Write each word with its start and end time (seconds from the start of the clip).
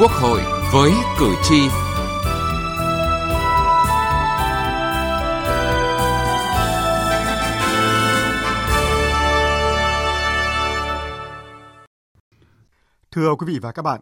Quốc 0.00 0.10
hội 0.10 0.40
với 0.72 0.92
cử 1.18 1.34
tri. 1.42 1.68
Thưa 13.10 13.34
quý 13.34 13.46
vị 13.46 13.58
và 13.62 13.72
các 13.72 13.82
bạn, 13.82 14.00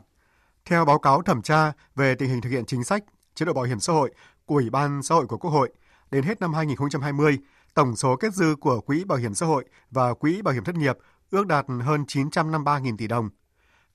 theo 0.64 0.84
báo 0.84 0.98
cáo 0.98 1.22
thẩm 1.22 1.42
tra 1.42 1.72
về 1.96 2.14
tình 2.14 2.28
hình 2.28 2.40
thực 2.40 2.50
hiện 2.50 2.64
chính 2.66 2.84
sách 2.84 3.04
chế 3.34 3.46
độ 3.46 3.52
bảo 3.52 3.64
hiểm 3.64 3.80
xã 3.80 3.92
hội 3.92 4.10
của 4.46 4.54
Ủy 4.54 4.70
ban 4.70 5.02
xã 5.02 5.14
hội 5.14 5.26
của 5.26 5.38
Quốc 5.38 5.50
hội, 5.50 5.70
đến 6.10 6.24
hết 6.24 6.40
năm 6.40 6.54
2020, 6.54 7.38
tổng 7.74 7.96
số 7.96 8.16
kết 8.16 8.34
dư 8.34 8.56
của 8.60 8.80
Quỹ 8.80 9.04
Bảo 9.04 9.18
hiểm 9.18 9.34
xã 9.34 9.46
hội 9.46 9.64
và 9.90 10.14
Quỹ 10.14 10.42
Bảo 10.42 10.54
hiểm 10.54 10.64
thất 10.64 10.74
nghiệp 10.74 10.98
ước 11.30 11.46
đạt 11.46 11.66
hơn 11.82 12.04
953.000 12.08 12.96
tỷ 12.96 13.06
đồng. 13.06 13.28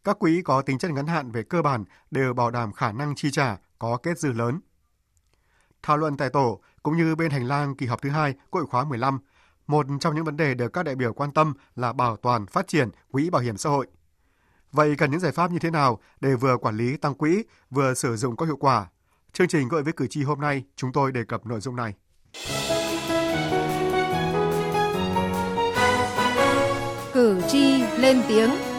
Các 0.04 0.20
quỹ 0.20 0.42
có 0.42 0.62
tính 0.62 0.78
chất 0.78 0.92
ngắn 0.92 1.08
hạn 1.08 1.32
về 1.32 1.44
cơ 1.44 1.62
bản 1.62 1.84
đều 2.12 2.34
bảo 2.34 2.52
đảm 2.52 2.74
khả 2.74 2.92
năng 2.92 3.16
chi 3.16 3.32
trả 3.32 3.58
có 3.80 3.98
kết 3.98 4.20
dư 4.20 4.32
lớn. 4.32 4.60
Thảo 5.84 5.98
luận 5.98 6.18
tại 6.18 6.30
tổ 6.30 6.62
cũng 6.84 6.98
như 6.98 7.16
bên 7.16 7.32
hành 7.32 7.48
lang 7.48 7.76
kỳ 7.76 7.86
họp 7.86 8.02
thứ 8.02 8.10
hai 8.10 8.34
Quốc 8.50 8.62
hội 8.62 8.68
khóa 8.68 8.84
15, 8.84 9.20
một 9.68 9.86
trong 10.00 10.16
những 10.16 10.24
vấn 10.26 10.38
đề 10.38 10.54
được 10.54 10.74
các 10.74 10.84
đại 10.84 10.96
biểu 10.96 11.14
quan 11.14 11.32
tâm 11.32 11.54
là 11.76 11.94
bảo 11.94 12.18
toàn 12.18 12.46
phát 12.46 12.68
triển 12.68 12.90
quỹ 13.12 13.30
bảo 13.30 13.42
hiểm 13.42 13.58
xã 13.58 13.70
hội. 13.70 13.88
Vậy 14.72 14.96
cần 14.98 15.12
những 15.12 15.20
giải 15.20 15.32
pháp 15.32 15.52
như 15.52 15.60
thế 15.60 15.72
nào 15.72 16.00
để 16.20 16.36
vừa 16.36 16.58
quản 16.58 16.78
lý 16.78 16.98
tăng 16.98 17.16
quỹ, 17.16 17.44
vừa 17.70 17.94
sử 17.94 18.16
dụng 18.16 18.36
có 18.36 18.46
hiệu 18.46 18.58
quả? 18.58 18.88
Chương 19.34 19.48
trình 19.48 19.68
gọi 19.68 19.84
với 19.84 19.94
cử 19.94 20.08
tri 20.08 20.24
hôm 20.24 20.42
nay, 20.42 20.64
chúng 20.76 20.92
tôi 20.92 21.12
đề 21.12 21.24
cập 21.24 21.46
nội 21.46 21.62
dung 21.62 21.76
này. 21.76 21.94
Cử 27.14 27.42
tri 27.48 27.84
lên 27.98 28.22
tiếng. 28.28 28.73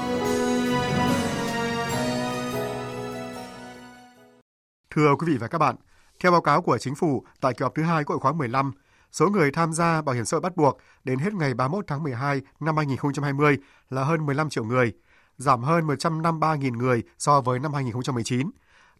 Thưa 4.94 5.14
quý 5.18 5.26
vị 5.32 5.38
và 5.38 5.48
các 5.48 5.58
bạn, 5.58 5.76
theo 6.20 6.32
báo 6.32 6.40
cáo 6.40 6.62
của 6.62 6.78
Chính 6.78 6.94
phủ 6.94 7.24
tại 7.40 7.54
kỳ 7.54 7.62
họp 7.62 7.74
thứ 7.74 7.82
hai 7.82 8.04
Quốc 8.04 8.14
hội 8.14 8.20
khóa 8.20 8.32
15, 8.32 8.72
số 9.12 9.28
người 9.28 9.50
tham 9.50 9.72
gia 9.72 10.02
bảo 10.02 10.14
hiểm 10.14 10.24
xã 10.24 10.34
hội 10.34 10.40
bắt 10.40 10.56
buộc 10.56 10.78
đến 11.04 11.18
hết 11.18 11.34
ngày 11.34 11.54
31 11.54 11.84
tháng 11.86 12.02
12 12.02 12.40
năm 12.60 12.76
2020 12.76 13.56
là 13.90 14.04
hơn 14.04 14.26
15 14.26 14.50
triệu 14.50 14.64
người, 14.64 14.92
giảm 15.36 15.62
hơn 15.62 15.86
153.000 15.86 16.76
người 16.76 17.02
so 17.18 17.40
với 17.40 17.58
năm 17.58 17.74
2019. 17.74 18.50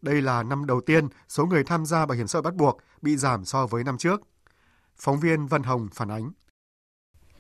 Đây 0.03 0.23
là 0.23 0.43
năm 0.43 0.67
đầu 0.67 0.81
tiên 0.81 1.09
số 1.29 1.47
người 1.47 1.65
tham 1.65 1.87
gia 1.87 2.07
bảo 2.07 2.17
hiểm 2.17 2.27
xã 2.27 2.37
hội 2.37 2.43
bắt 2.43 2.55
buộc 2.55 2.79
bị 3.03 3.17
giảm 3.17 3.45
so 3.45 3.67
với 3.67 3.85
năm 3.85 3.99
trước. 3.99 4.21
Phóng 4.97 5.21
viên 5.21 5.47
Vân 5.47 5.63
Hồng 5.63 5.89
phản 5.93 6.11
ánh. 6.11 6.31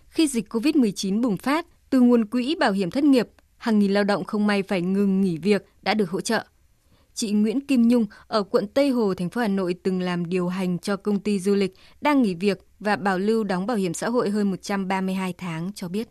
Khi 0.09 0.29
dịch 0.29 0.53
COVID-19 0.53 1.23
bùng 1.23 1.37
phát, 1.37 1.67
từ 1.91 2.01
nguồn 2.01 2.27
quỹ 2.27 2.57
bảo 2.61 2.73
hiểm 2.73 2.91
thất 2.91 3.05
nghiệp, 3.05 3.29
hàng 3.57 3.79
nghìn 3.79 3.93
lao 3.93 4.05
động 4.05 4.25
không 4.25 4.47
may 4.47 4.63
phải 4.63 4.83
ngừng 4.83 5.21
nghỉ 5.21 5.39
việc 5.39 5.65
đã 5.83 5.95
được 5.95 6.11
hỗ 6.11 6.21
trợ. 6.21 6.47
Chị 7.15 7.33
Nguyễn 7.33 7.67
Kim 7.67 7.89
Nhung 7.89 8.07
ở 8.27 8.43
quận 8.43 8.67
Tây 8.67 8.91
Hồ, 8.91 9.15
thành 9.15 9.31
phố 9.31 9.41
Hà 9.41 9.48
Nội 9.48 9.75
từng 9.83 10.01
làm 10.01 10.27
điều 10.27 10.48
hành 10.48 10.79
cho 10.79 10.97
công 10.97 11.20
ty 11.20 11.41
du 11.41 11.55
lịch, 11.55 11.75
đang 12.01 12.23
nghỉ 12.23 12.34
việc 12.34 12.67
và 12.81 12.97
bảo 12.97 13.19
lưu 13.19 13.45
đóng 13.45 13.67
bảo 13.67 13.77
hiểm 13.77 13.95
xã 13.95 14.09
hội 14.09 14.31
hơn 14.31 14.51
132 14.51 15.33
tháng 15.39 15.73
cho 15.75 15.89
biết. 15.89 16.09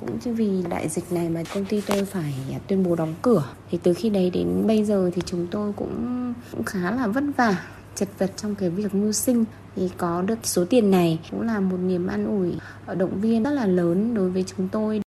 Cũng 0.00 0.18
chỉ 0.24 0.30
vì 0.30 0.62
đại 0.68 0.88
dịch 0.88 1.12
này 1.12 1.28
mà 1.28 1.42
công 1.54 1.64
ty 1.64 1.80
tôi 1.80 2.04
phải 2.04 2.34
tuyên 2.68 2.84
bố 2.84 2.96
đóng 2.96 3.14
cửa. 3.22 3.48
Thì 3.70 3.78
từ 3.82 3.94
khi 3.94 4.10
đấy 4.10 4.30
đến 4.30 4.66
bây 4.66 4.84
giờ 4.84 5.10
thì 5.14 5.22
chúng 5.26 5.46
tôi 5.50 5.72
cũng, 5.72 6.34
cũng 6.52 6.64
khá 6.64 6.90
là 6.90 7.06
vất 7.06 7.24
vả 7.36 7.66
chật 7.94 8.08
vật 8.18 8.30
trong 8.36 8.54
cái 8.54 8.70
việc 8.70 8.94
mưu 8.94 9.12
sinh 9.12 9.44
thì 9.76 9.90
có 9.96 10.22
được 10.22 10.38
số 10.42 10.64
tiền 10.64 10.90
này 10.90 11.20
cũng 11.30 11.42
là 11.42 11.60
một 11.60 11.76
niềm 11.76 12.06
an 12.06 12.26
ủi 12.26 12.52
động 12.96 13.20
viên 13.20 13.42
rất 13.42 13.50
là 13.50 13.66
lớn 13.66 14.14
đối 14.14 14.30
với 14.30 14.44
chúng 14.56 14.68
tôi 14.68 15.03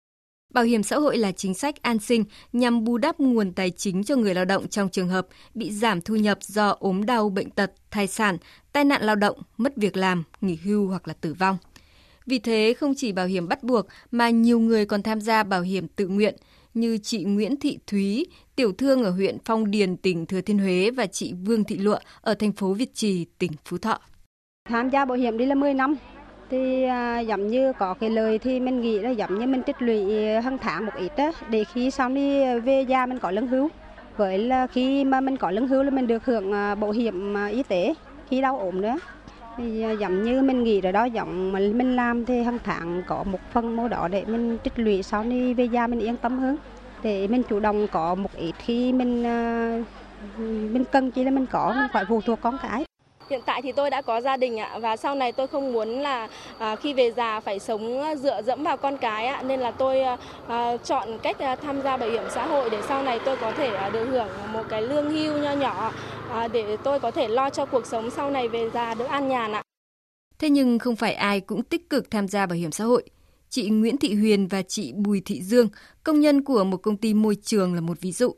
Bảo 0.53 0.64
hiểm 0.64 0.83
xã 0.83 0.97
hội 0.97 1.19
là 1.19 1.33
chính 1.33 1.55
sách 1.55 1.83
an 1.83 1.98
sinh 1.98 2.25
nhằm 2.53 2.84
bù 2.84 2.98
đắp 2.98 3.20
nguồn 3.20 3.53
tài 3.53 3.70
chính 3.70 4.04
cho 4.04 4.16
người 4.16 4.34
lao 4.34 4.44
động 4.44 4.69
trong 4.69 4.88
trường 4.88 5.09
hợp 5.09 5.27
bị 5.54 5.71
giảm 5.71 6.00
thu 6.00 6.16
nhập 6.16 6.38
do 6.43 6.77
ốm 6.81 7.06
đau, 7.06 7.28
bệnh 7.28 7.50
tật, 7.50 7.72
thai 7.91 8.06
sản, 8.06 8.37
tai 8.72 8.84
nạn 8.84 9.03
lao 9.03 9.16
động, 9.16 9.38
mất 9.56 9.77
việc 9.77 9.97
làm, 9.97 10.25
nghỉ 10.41 10.59
hưu 10.65 10.88
hoặc 10.88 11.09
là 11.09 11.15
tử 11.15 11.34
vong. 11.34 11.59
Vì 12.27 12.38
thế, 12.38 12.75
không 12.78 12.94
chỉ 12.97 13.12
bảo 13.12 13.27
hiểm 13.27 13.49
bắt 13.49 13.62
buộc 13.62 13.87
mà 14.10 14.31
nhiều 14.31 14.60
người 14.60 14.87
còn 14.87 15.03
tham 15.03 15.21
gia 15.21 15.43
bảo 15.43 15.60
hiểm 15.60 15.88
tự 15.88 16.09
nguyện 16.09 16.37
như 16.75 16.98
chị 16.98 17.25
Nguyễn 17.25 17.56
Thị 17.56 17.78
Thúy, 17.87 18.27
tiểu 18.56 18.72
thương 18.72 19.04
ở 19.04 19.10
huyện 19.10 19.37
Phong 19.44 19.71
Điền, 19.71 19.97
tỉnh 19.97 20.27
Thừa 20.27 20.41
Thiên 20.41 20.59
Huế 20.59 20.91
và 20.91 21.06
chị 21.06 21.32
Vương 21.32 21.65
Thị 21.65 21.77
Lụa 21.77 21.98
ở 22.21 22.34
thành 22.34 22.53
phố 22.53 22.75
Việt 22.75 22.94
Trì, 22.94 23.25
tỉnh 23.38 23.53
Phú 23.65 23.78
Thọ. 23.78 24.00
Tham 24.69 24.91
gia 24.91 25.04
bảo 25.04 25.16
hiểm 25.16 25.38
đi 25.38 25.47
là 25.47 25.54
10 25.54 25.75
năm, 25.75 25.94
thì 26.53 26.85
à, 26.85 27.21
giống 27.21 27.47
như 27.47 27.73
có 27.73 27.95
cái 27.95 28.11
lời 28.11 28.39
thì 28.39 28.61
mình 28.61 28.81
nghĩ 28.81 28.99
là 28.99 29.11
giống 29.11 29.39
như 29.39 29.47
mình 29.47 29.63
tích 29.63 29.83
lũy 29.83 30.27
à, 30.27 30.41
hàng 30.41 30.59
tháng 30.59 30.87
một 30.87 30.93
ít 30.97 31.13
đó, 31.17 31.33
để 31.49 31.65
khi 31.65 31.91
xong 31.91 32.15
đi 32.15 32.59
về 32.59 32.83
già 32.83 33.07
mình 33.07 33.19
có 33.19 33.31
lương 33.31 33.47
hưu. 33.47 33.69
Với 34.17 34.39
là 34.39 34.67
khi 34.67 35.05
mà 35.05 35.21
mình 35.21 35.37
có 35.37 35.51
lương 35.51 35.69
hưu 35.69 35.83
là 35.83 35.91
mình 35.91 36.07
được 36.07 36.25
hưởng 36.25 36.53
à, 36.53 36.75
bảo 36.75 36.91
hiểm 36.91 37.37
à, 37.37 37.47
y 37.47 37.63
tế 37.63 37.95
khi 38.31 38.41
đau 38.41 38.59
ốm 38.59 38.81
nữa. 38.81 38.97
Thì 39.57 39.85
giống 40.01 40.23
như 40.23 40.43
mình 40.43 40.65
nghĩ 40.65 40.81
rồi 40.81 40.93
đó 40.93 41.05
giống 41.05 41.53
mà 41.53 41.59
mình 41.59 41.97
làm 41.97 42.25
thì 42.25 42.43
hàng 42.43 42.59
tháng 42.65 43.03
có 43.07 43.25
một 43.25 43.41
phần 43.53 43.77
mô 43.77 43.89
đó 43.89 44.09
để 44.09 44.25
mình 44.27 44.59
tích 44.59 44.79
lũy 44.79 45.03
sau 45.03 45.25
đi 45.25 45.55
về 45.55 45.65
già 45.65 45.87
mình 45.87 46.01
yên 46.01 46.17
tâm 46.17 46.39
hơn. 46.39 46.57
Để 47.03 47.29
mình 47.29 47.43
chủ 47.49 47.61
động 47.61 47.87
có 47.93 48.15
một 48.15 48.31
ít 48.37 48.53
khi 48.59 48.93
mình 48.93 49.23
mình 50.73 50.84
cần 50.93 51.11
chỉ 51.11 51.25
là 51.25 51.31
mình 51.31 51.47
có 51.47 51.75
mình 51.77 51.91
phải 51.93 52.05
phụ 52.09 52.21
thuộc 52.21 52.39
con 52.43 52.59
cái. 52.63 52.84
Hiện 53.31 53.41
tại 53.47 53.62
thì 53.62 53.72
tôi 53.72 53.91
đã 53.91 54.03
có 54.03 54.21
gia 54.21 54.37
đình 54.37 54.59
ạ 54.59 54.78
và 54.78 54.97
sau 54.97 55.15
này 55.15 55.33
tôi 55.33 55.47
không 55.47 55.72
muốn 55.72 55.88
là 55.88 56.28
à, 56.59 56.77
khi 56.77 56.94
về 56.94 57.10
già 57.10 57.41
phải 57.41 57.59
sống 57.59 58.00
à, 58.03 58.15
dựa 58.15 58.43
dẫm 58.43 58.62
vào 58.62 58.77
con 58.77 58.97
cái 58.97 59.27
ạ 59.27 59.43
nên 59.43 59.60
là 59.60 59.71
tôi 59.71 60.03
à, 60.49 60.77
chọn 60.77 61.19
cách 61.22 61.37
tham 61.62 61.83
gia 61.83 61.97
bảo 61.97 62.10
hiểm 62.10 62.25
xã 62.34 62.47
hội 62.47 62.71
để 62.71 62.83
sau 62.88 63.03
này 63.03 63.21
tôi 63.25 63.37
có 63.37 63.53
thể 63.53 63.91
được 63.93 64.05
hưởng 64.05 64.28
một 64.53 64.62
cái 64.69 64.83
lương 64.83 65.10
hưu 65.10 65.38
nho 65.38 65.53
nhỏ 65.53 65.93
để 66.53 66.77
tôi 66.84 67.00
có 67.00 67.10
thể 67.10 67.28
lo 67.28 67.50
cho 67.50 67.66
cuộc 67.66 67.87
sống 67.87 68.10
sau 68.10 68.31
này 68.31 68.49
về 68.49 68.71
già 68.71 68.94
được 68.94 69.05
an 69.05 69.28
nhàn 69.28 69.53
ạ. 69.53 69.62
Thế 70.39 70.50
nhưng 70.50 70.78
không 70.78 70.97
phải 70.97 71.15
ai 71.15 71.41
cũng 71.41 71.62
tích 71.62 71.91
cực 71.91 72.10
tham 72.10 72.28
gia 72.28 72.47
bảo 72.47 72.56
hiểm 72.56 72.72
xã 72.72 72.84
hội. 72.84 73.03
Chị 73.49 73.69
Nguyễn 73.69 73.97
Thị 73.97 74.15
Huyền 74.15 74.47
và 74.47 74.62
chị 74.62 74.93
Bùi 74.93 75.22
Thị 75.25 75.43
Dương, 75.43 75.69
công 76.04 76.21
nhân 76.21 76.44
của 76.44 76.65
một 76.65 76.77
công 76.77 76.97
ty 76.97 77.15
môi 77.15 77.37
trường 77.43 77.75
là 77.75 77.81
một 77.81 78.00
ví 78.00 78.12
dụ. 78.12 78.34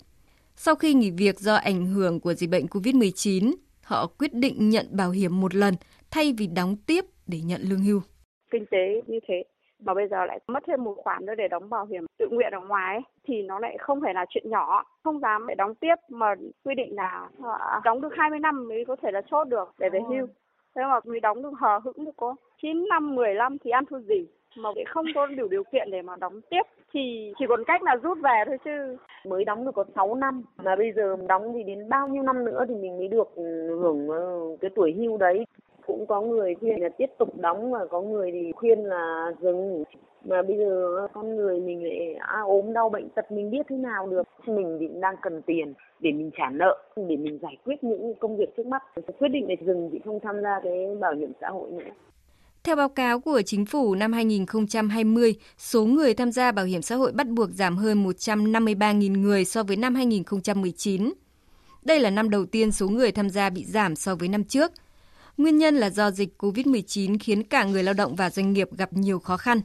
Sau 0.56 0.74
khi 0.74 0.94
nghỉ 0.94 1.10
việc 1.10 1.40
do 1.40 1.54
ảnh 1.54 1.86
hưởng 1.86 2.20
của 2.20 2.34
dịch 2.34 2.50
bệnh 2.50 2.66
COVID-19, 2.66 3.54
họ 3.84 4.06
quyết 4.18 4.34
định 4.34 4.68
nhận 4.68 4.86
bảo 4.96 5.10
hiểm 5.10 5.40
một 5.40 5.54
lần 5.54 5.74
thay 6.10 6.34
vì 6.38 6.46
đóng 6.46 6.76
tiếp 6.86 7.04
để 7.26 7.38
nhận 7.44 7.60
lương 7.60 7.84
hưu. 7.84 8.00
Kinh 8.50 8.66
tế 8.70 9.02
như 9.06 9.18
thế 9.28 9.44
mà 9.78 9.94
bây 9.94 10.08
giờ 10.08 10.24
lại 10.26 10.40
mất 10.46 10.62
thêm 10.66 10.84
một 10.84 10.94
khoản 10.96 11.26
nữa 11.26 11.34
để 11.34 11.48
đóng 11.48 11.70
bảo 11.70 11.86
hiểm 11.86 12.06
tự 12.18 12.28
nguyện 12.30 12.52
ở 12.52 12.60
ngoài 12.60 13.00
thì 13.24 13.42
nó 13.42 13.58
lại 13.58 13.76
không 13.80 14.00
phải 14.00 14.14
là 14.14 14.26
chuyện 14.28 14.50
nhỏ. 14.50 14.84
Không 15.04 15.20
dám 15.20 15.46
để 15.46 15.54
đóng 15.54 15.74
tiếp 15.74 15.94
mà 16.08 16.34
quy 16.64 16.74
định 16.74 16.94
là 16.94 17.28
à, 17.58 17.80
đóng 17.84 18.00
được 18.00 18.12
20 18.16 18.38
năm 18.38 18.68
mới 18.68 18.84
có 18.84 18.96
thể 19.02 19.10
là 19.12 19.22
chốt 19.30 19.44
được 19.44 19.74
để 19.78 19.88
về 19.90 20.00
hưu. 20.08 20.26
Thế 20.76 20.82
mà 20.82 21.00
mới 21.04 21.20
đóng 21.20 21.42
được 21.42 21.52
hờ 21.58 21.78
hững 21.84 22.04
được 22.04 22.16
có 22.16 22.34
9 22.62 22.88
năm 22.88 23.14
10 23.14 23.34
năm 23.34 23.56
thì 23.64 23.70
ăn 23.70 23.84
thua 23.90 23.98
gì 23.98 24.26
mà 24.56 24.70
để 24.76 24.84
không 24.88 25.06
có 25.14 25.26
đủ 25.26 25.48
điều 25.48 25.64
kiện 25.64 25.90
để 25.90 26.02
mà 26.02 26.16
đóng 26.16 26.40
tiếp 26.50 26.62
thì 26.92 27.32
chỉ 27.38 27.44
còn 27.48 27.64
cách 27.64 27.82
là 27.82 27.96
rút 27.96 28.18
về 28.22 28.42
thôi 28.46 28.58
chứ. 28.64 28.96
Mới 29.26 29.44
đóng 29.44 29.64
được 29.64 29.70
có 29.74 29.84
6 29.94 30.14
năm 30.14 30.42
mà 30.64 30.76
bây 30.76 30.92
giờ 30.92 31.16
đóng 31.28 31.52
thì 31.54 31.62
đến 31.62 31.88
bao 31.88 32.08
nhiêu 32.08 32.22
năm 32.22 32.44
nữa 32.44 32.64
thì 32.68 32.74
mình 32.74 32.98
mới 32.98 33.08
được 33.08 33.34
ừ, 33.34 33.78
hưởng 33.82 34.08
ờ, 34.08 34.40
cái 34.60 34.70
tuổi 34.74 34.92
hưu 34.92 35.16
đấy. 35.16 35.46
Cũng 35.86 36.06
có 36.06 36.20
người 36.20 36.54
khuyên 36.54 36.82
là 36.82 36.88
tiếp 36.88 37.10
tục 37.18 37.36
đóng 37.36 37.72
và 37.72 37.86
có 37.86 38.00
người 38.00 38.32
thì 38.32 38.52
khuyên 38.52 38.78
là 38.78 39.32
dừng. 39.40 39.84
Mà 40.24 40.42
bây 40.42 40.58
giờ 40.58 40.96
ờ, 40.98 41.08
con 41.12 41.36
người 41.36 41.60
mình 41.60 41.84
lại 41.84 42.14
à, 42.14 42.40
ốm 42.40 42.72
đau 42.72 42.88
bệnh 42.88 43.08
tật 43.08 43.32
mình 43.32 43.50
biết 43.50 43.66
thế 43.68 43.76
nào 43.76 44.06
được. 44.06 44.22
Mình 44.46 44.76
thì 44.80 44.88
đang 45.00 45.16
cần 45.22 45.42
tiền 45.42 45.74
để 46.00 46.12
mình 46.12 46.30
trả 46.38 46.50
nợ 46.50 46.82
để 46.96 47.16
mình 47.16 47.38
giải 47.42 47.56
quyết 47.64 47.84
những 47.84 48.14
công 48.14 48.36
việc 48.36 48.56
trước 48.56 48.66
mắt. 48.66 48.82
Quyết 49.18 49.28
định 49.28 49.46
để 49.46 49.56
dừng 49.60 49.90
thì 49.92 50.00
không 50.04 50.20
tham 50.20 50.42
gia 50.42 50.60
cái 50.64 50.96
bảo 51.00 51.14
hiểm 51.14 51.32
xã 51.40 51.48
hội 51.48 51.70
nữa 51.70 51.90
theo 52.64 52.76
báo 52.76 52.88
cáo 52.88 53.20
của 53.20 53.42
chính 53.42 53.66
phủ 53.66 53.94
năm 53.94 54.12
2020, 54.12 55.34
số 55.58 55.84
người 55.84 56.14
tham 56.14 56.32
gia 56.32 56.52
bảo 56.52 56.64
hiểm 56.64 56.82
xã 56.82 56.96
hội 56.96 57.12
bắt 57.12 57.28
buộc 57.28 57.50
giảm 57.54 57.76
hơn 57.76 58.06
153.000 58.06 59.20
người 59.20 59.44
so 59.44 59.62
với 59.62 59.76
năm 59.76 59.94
2019. 59.94 61.12
Đây 61.82 62.00
là 62.00 62.10
năm 62.10 62.30
đầu 62.30 62.46
tiên 62.46 62.72
số 62.72 62.88
người 62.88 63.12
tham 63.12 63.30
gia 63.30 63.50
bị 63.50 63.64
giảm 63.64 63.96
so 63.96 64.14
với 64.14 64.28
năm 64.28 64.44
trước. 64.44 64.72
Nguyên 65.36 65.58
nhân 65.58 65.76
là 65.76 65.90
do 65.90 66.10
dịch 66.10 66.28
COVID-19 66.38 67.16
khiến 67.20 67.42
cả 67.42 67.64
người 67.64 67.82
lao 67.82 67.94
động 67.94 68.16
và 68.16 68.30
doanh 68.30 68.52
nghiệp 68.52 68.68
gặp 68.76 68.92
nhiều 68.92 69.18
khó 69.18 69.36
khăn. 69.36 69.60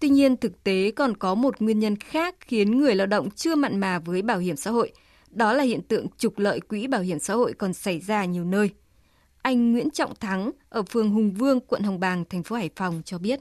Tuy 0.00 0.08
nhiên, 0.08 0.36
thực 0.36 0.64
tế 0.64 0.90
còn 0.90 1.16
có 1.16 1.34
một 1.34 1.62
nguyên 1.62 1.78
nhân 1.78 1.96
khác 1.96 2.34
khiến 2.40 2.78
người 2.78 2.94
lao 2.94 3.06
động 3.06 3.30
chưa 3.30 3.54
mặn 3.54 3.80
mà 3.80 3.98
với 3.98 4.22
bảo 4.22 4.38
hiểm 4.38 4.56
xã 4.56 4.70
hội. 4.70 4.92
Đó 5.30 5.52
là 5.52 5.64
hiện 5.64 5.82
tượng 5.82 6.06
trục 6.18 6.38
lợi 6.38 6.60
quỹ 6.60 6.86
bảo 6.86 7.00
hiểm 7.00 7.18
xã 7.18 7.34
hội 7.34 7.52
còn 7.52 7.72
xảy 7.72 8.00
ra 8.00 8.24
nhiều 8.24 8.44
nơi. 8.44 8.70
Anh 9.44 9.72
Nguyễn 9.72 9.90
Trọng 9.90 10.14
Thắng 10.14 10.50
ở 10.68 10.82
phường 10.82 11.10
Hùng 11.10 11.32
Vương, 11.32 11.60
quận 11.60 11.82
Hồng 11.82 12.00
Bàng, 12.00 12.24
thành 12.30 12.42
phố 12.42 12.56
Hải 12.56 12.70
Phòng 12.76 13.02
cho 13.04 13.18
biết. 13.18 13.40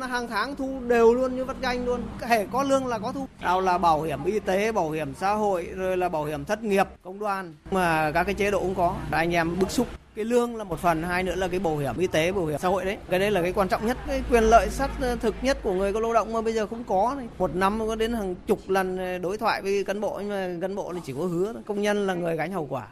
Hàng 0.00 0.28
tháng 0.28 0.56
thu 0.56 0.80
đều 0.86 1.14
luôn 1.14 1.36
như 1.36 1.44
vắt 1.44 1.56
ganh 1.60 1.84
luôn, 1.84 2.02
hệ 2.20 2.46
có 2.52 2.62
lương 2.62 2.86
là 2.86 2.98
có 2.98 3.12
thu. 3.12 3.26
Nào 3.40 3.60
là 3.60 3.78
bảo 3.78 4.02
hiểm 4.02 4.24
y 4.24 4.38
tế, 4.38 4.72
bảo 4.72 4.90
hiểm 4.90 5.14
xã 5.14 5.32
hội, 5.34 5.68
rồi 5.76 5.96
là 5.96 6.08
bảo 6.08 6.24
hiểm 6.24 6.44
thất 6.44 6.62
nghiệp, 6.62 6.86
công 7.02 7.18
đoàn. 7.18 7.54
Mà 7.70 8.10
các 8.12 8.24
cái 8.24 8.34
chế 8.34 8.50
độ 8.50 8.60
cũng 8.60 8.74
có, 8.74 8.96
anh 9.10 9.34
em 9.34 9.58
bức 9.58 9.70
xúc. 9.70 9.86
cái 10.14 10.24
lương 10.24 10.56
là 10.56 10.64
một 10.64 10.78
phần 10.78 11.02
hai 11.02 11.22
nữa 11.22 11.34
là 11.34 11.48
cái 11.48 11.60
bảo 11.60 11.76
hiểm 11.76 11.98
y 11.98 12.06
tế 12.06 12.32
bảo 12.32 12.46
hiểm 12.46 12.58
xã 12.58 12.68
hội 12.68 12.84
đấy 12.84 12.98
cái 13.10 13.20
đấy 13.20 13.30
là 13.30 13.42
cái 13.42 13.52
quan 13.52 13.68
trọng 13.68 13.86
nhất 13.86 13.96
cái 14.06 14.22
quyền 14.30 14.44
lợi 14.44 14.68
sát 14.70 14.90
thực 15.20 15.34
nhất 15.42 15.58
của 15.62 15.72
người 15.72 15.92
có 15.92 16.00
lao 16.00 16.14
động 16.14 16.32
mà 16.32 16.40
bây 16.40 16.52
giờ 16.52 16.66
không 16.66 16.84
có 16.84 17.14
này. 17.16 17.28
một 17.38 17.56
năm 17.56 17.78
có 17.86 17.94
đến 17.94 18.12
hàng 18.12 18.34
chục 18.46 18.68
lần 18.68 18.98
đối 19.22 19.38
thoại 19.38 19.62
với 19.62 19.84
cán 19.84 20.00
bộ 20.00 20.18
nhưng 20.18 20.28
mà 20.28 20.48
cán 20.60 20.74
bộ 20.74 20.92
thì 20.94 21.00
chỉ 21.04 21.12
có 21.18 21.24
hứa 21.24 21.54
công 21.66 21.82
nhân 21.82 22.06
là 22.06 22.14
người 22.14 22.36
gánh 22.36 22.52
hậu 22.52 22.66
quả 22.70 22.88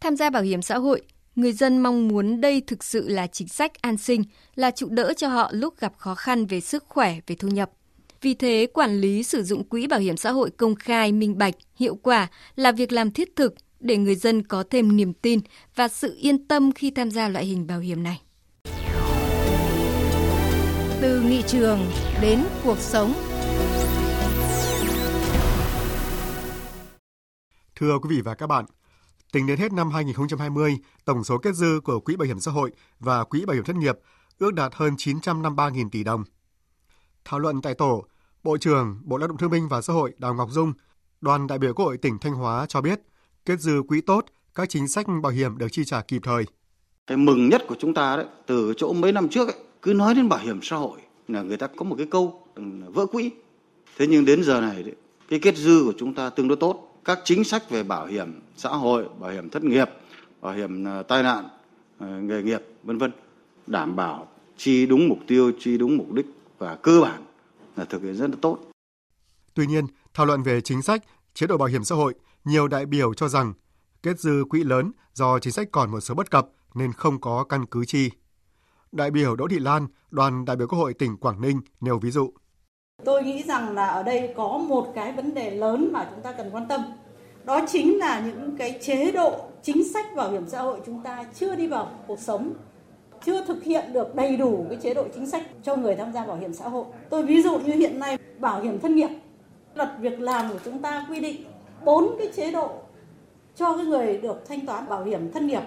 tham 0.00 0.16
gia 0.16 0.30
bảo 0.30 0.42
hiểm 0.42 0.62
xã 0.62 0.78
hội 0.78 1.02
người 1.36 1.52
dân 1.52 1.78
mong 1.78 2.08
muốn 2.08 2.40
đây 2.40 2.62
thực 2.66 2.84
sự 2.84 3.08
là 3.08 3.26
chính 3.26 3.48
sách 3.48 3.82
an 3.82 3.96
sinh 3.96 4.24
là 4.54 4.70
trụ 4.70 4.88
đỡ 4.90 5.12
cho 5.16 5.28
họ 5.28 5.50
lúc 5.52 5.80
gặp 5.80 5.92
khó 5.98 6.14
khăn 6.14 6.46
về 6.46 6.60
sức 6.60 6.84
khỏe 6.88 7.16
về 7.26 7.34
thu 7.34 7.48
nhập 7.48 7.70
vì 8.22 8.34
thế, 8.34 8.66
quản 8.74 9.00
lý 9.00 9.22
sử 9.22 9.42
dụng 9.42 9.64
quỹ 9.64 9.86
bảo 9.86 10.00
hiểm 10.00 10.16
xã 10.16 10.30
hội 10.30 10.50
công 10.50 10.74
khai, 10.74 11.12
minh 11.12 11.38
bạch, 11.38 11.54
hiệu 11.76 11.94
quả 11.94 12.28
là 12.56 12.72
việc 12.72 12.92
làm 12.92 13.10
thiết 13.10 13.36
thực 13.36 13.54
để 13.80 13.96
người 13.96 14.14
dân 14.14 14.42
có 14.42 14.64
thêm 14.70 14.96
niềm 14.96 15.12
tin 15.12 15.40
và 15.74 15.88
sự 15.88 16.16
yên 16.20 16.46
tâm 16.46 16.72
khi 16.72 16.90
tham 16.90 17.10
gia 17.10 17.28
loại 17.28 17.44
hình 17.44 17.66
bảo 17.66 17.80
hiểm 17.80 18.02
này. 18.02 18.20
Từ 21.00 21.20
nghị 21.20 21.42
trường 21.46 21.80
đến 22.20 22.44
cuộc 22.64 22.78
sống. 22.78 23.14
Thưa 27.76 27.98
quý 27.98 28.16
vị 28.16 28.22
và 28.24 28.34
các 28.34 28.46
bạn, 28.46 28.64
tính 29.32 29.46
đến 29.46 29.58
hết 29.58 29.72
năm 29.72 29.90
2020, 29.90 30.78
tổng 31.04 31.24
số 31.24 31.38
kết 31.38 31.54
dư 31.54 31.80
của 31.84 32.00
Quỹ 32.00 32.16
Bảo 32.16 32.26
hiểm 32.26 32.40
xã 32.40 32.50
hội 32.50 32.70
và 33.00 33.24
Quỹ 33.24 33.44
Bảo 33.44 33.54
hiểm 33.54 33.64
thất 33.64 33.76
nghiệp 33.76 33.98
ước 34.38 34.54
đạt 34.54 34.74
hơn 34.74 34.94
953.000 34.94 35.90
tỷ 35.90 36.04
đồng. 36.04 36.24
Thảo 37.24 37.40
luận 37.40 37.62
tại 37.62 37.74
tổ, 37.74 38.04
Bộ 38.42 38.56
trưởng 38.56 39.00
Bộ 39.04 39.16
Lao 39.16 39.28
động 39.28 39.36
Thương 39.36 39.50
binh 39.50 39.68
và 39.68 39.82
Xã 39.82 39.92
hội 39.92 40.12
Đào 40.18 40.34
Ngọc 40.34 40.48
Dung, 40.50 40.72
đoàn 41.20 41.46
đại 41.46 41.58
biểu 41.58 41.74
Quốc 41.74 41.84
hội 41.84 41.96
tỉnh 41.96 42.18
Thanh 42.18 42.32
Hóa 42.32 42.66
cho 42.66 42.80
biết, 42.80 43.00
kết 43.44 43.60
dư 43.60 43.82
quỹ 43.88 44.00
tốt, 44.00 44.24
các 44.54 44.68
chính 44.68 44.88
sách 44.88 45.06
bảo 45.22 45.32
hiểm 45.32 45.58
được 45.58 45.68
chi 45.72 45.84
trả 45.84 46.02
kịp 46.02 46.20
thời. 46.24 46.44
Cái 47.06 47.16
mừng 47.16 47.48
nhất 47.48 47.62
của 47.68 47.76
chúng 47.78 47.94
ta 47.94 48.16
đấy, 48.16 48.26
từ 48.46 48.74
chỗ 48.76 48.92
mấy 48.92 49.12
năm 49.12 49.28
trước 49.28 49.48
ấy, 49.48 49.56
cứ 49.82 49.94
nói 49.94 50.14
đến 50.14 50.28
bảo 50.28 50.38
hiểm 50.38 50.60
xã 50.62 50.76
hội 50.76 51.00
là 51.28 51.42
người 51.42 51.56
ta 51.56 51.66
có 51.76 51.84
một 51.84 51.94
cái 51.98 52.06
câu 52.10 52.46
vỡ 52.86 53.06
quỹ. 53.06 53.30
Thế 53.98 54.06
nhưng 54.06 54.24
đến 54.24 54.44
giờ 54.44 54.60
này 54.60 54.82
đấy, 54.82 54.94
cái 55.28 55.38
kết 55.38 55.56
dư 55.56 55.82
của 55.84 55.92
chúng 55.98 56.14
ta 56.14 56.30
tương 56.30 56.48
đối 56.48 56.56
tốt. 56.56 56.88
Các 57.04 57.20
chính 57.24 57.44
sách 57.44 57.70
về 57.70 57.82
bảo 57.82 58.06
hiểm 58.06 58.40
xã 58.56 58.68
hội, 58.68 59.08
bảo 59.20 59.30
hiểm 59.30 59.50
thất 59.50 59.64
nghiệp, 59.64 59.90
bảo 60.40 60.54
hiểm 60.54 60.84
ờ, 60.84 61.02
tai 61.02 61.22
nạn, 61.22 61.48
ờ, 61.98 62.20
nghề 62.20 62.42
nghiệp, 62.42 62.60
vân 62.82 62.98
vân 62.98 63.12
đảm 63.66 63.96
bảo 63.96 64.28
chi 64.56 64.86
đúng 64.86 65.08
mục 65.08 65.18
tiêu, 65.26 65.52
chi 65.60 65.78
đúng 65.78 65.96
mục 65.96 66.12
đích 66.12 66.26
và 66.58 66.76
cơ 66.82 67.00
bản 67.00 67.24
là 67.76 67.84
thực 67.84 68.02
hiện 68.02 68.14
rất 68.16 68.30
là 68.30 68.36
tốt. 68.40 68.58
Tuy 69.54 69.66
nhiên, 69.66 69.86
thảo 70.14 70.26
luận 70.26 70.42
về 70.42 70.60
chính 70.60 70.82
sách, 70.82 71.04
chế 71.34 71.46
độ 71.46 71.56
bảo 71.56 71.68
hiểm 71.68 71.84
xã 71.84 71.94
hội, 71.94 72.14
nhiều 72.44 72.68
đại 72.68 72.86
biểu 72.86 73.14
cho 73.14 73.28
rằng 73.28 73.54
kết 74.02 74.20
dư 74.20 74.44
quỹ 74.48 74.64
lớn 74.64 74.92
do 75.14 75.38
chính 75.38 75.52
sách 75.52 75.68
còn 75.72 75.90
một 75.90 76.00
số 76.00 76.14
bất 76.14 76.30
cập 76.30 76.48
nên 76.74 76.92
không 76.92 77.20
có 77.20 77.44
căn 77.44 77.66
cứ 77.66 77.84
chi. 77.84 78.10
Đại 78.92 79.10
biểu 79.10 79.36
Đỗ 79.36 79.48
Thị 79.48 79.58
Lan, 79.58 79.86
đoàn 80.10 80.44
đại 80.44 80.56
biểu 80.56 80.66
Quốc 80.66 80.78
hội 80.78 80.94
tỉnh 80.94 81.16
Quảng 81.16 81.40
Ninh 81.40 81.60
nêu 81.80 81.98
ví 81.98 82.10
dụ. 82.10 82.32
Tôi 83.04 83.22
nghĩ 83.22 83.42
rằng 83.42 83.74
là 83.74 83.86
ở 83.86 84.02
đây 84.02 84.34
có 84.36 84.48
một 84.48 84.92
cái 84.94 85.12
vấn 85.12 85.34
đề 85.34 85.50
lớn 85.50 85.88
mà 85.92 86.06
chúng 86.10 86.20
ta 86.20 86.32
cần 86.32 86.50
quan 86.52 86.66
tâm. 86.68 86.82
Đó 87.44 87.60
chính 87.68 87.98
là 87.98 88.20
những 88.26 88.56
cái 88.58 88.78
chế 88.82 89.12
độ 89.12 89.32
chính 89.62 89.92
sách 89.92 90.16
bảo 90.16 90.30
hiểm 90.30 90.48
xã 90.48 90.62
hội 90.62 90.80
chúng 90.86 91.00
ta 91.02 91.24
chưa 91.34 91.54
đi 91.54 91.66
vào 91.66 91.90
cuộc 92.06 92.20
sống 92.20 92.52
chưa 93.24 93.44
thực 93.44 93.62
hiện 93.62 93.92
được 93.92 94.14
đầy 94.14 94.36
đủ 94.36 94.66
cái 94.68 94.78
chế 94.82 94.94
độ 94.94 95.04
chính 95.14 95.26
sách 95.26 95.42
cho 95.62 95.76
người 95.76 95.96
tham 95.96 96.12
gia 96.12 96.24
bảo 96.24 96.36
hiểm 96.36 96.54
xã 96.54 96.68
hội. 96.68 96.84
Tôi 97.10 97.22
ví 97.22 97.42
dụ 97.42 97.58
như 97.58 97.72
hiện 97.72 97.98
nay 97.98 98.18
bảo 98.38 98.60
hiểm 98.60 98.80
thất 98.80 98.90
nghiệp, 98.90 99.08
luật 99.74 99.88
việc 100.00 100.20
làm 100.20 100.52
của 100.52 100.58
chúng 100.64 100.78
ta 100.78 101.06
quy 101.10 101.20
định 101.20 101.44
bốn 101.84 102.14
cái 102.18 102.28
chế 102.36 102.50
độ 102.50 102.70
cho 103.56 103.76
cái 103.76 103.86
người 103.86 104.18
được 104.18 104.48
thanh 104.48 104.66
toán 104.66 104.88
bảo 104.88 105.04
hiểm 105.04 105.32
thất 105.32 105.42
nghiệp. 105.42 105.62